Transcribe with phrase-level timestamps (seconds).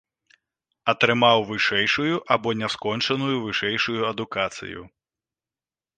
[0.93, 4.81] Атрымаў вышэйшую або няскончаную вышэйшую адукацыю.